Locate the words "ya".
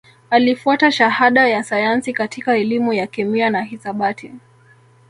1.47-1.63, 2.93-3.07